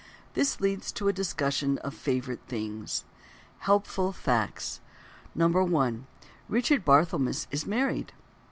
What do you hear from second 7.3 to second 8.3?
is married.